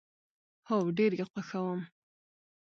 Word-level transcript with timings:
هو، 0.67 0.79
ډیر 0.97 1.11
یي 1.19 1.25
خوښوم 1.31 1.79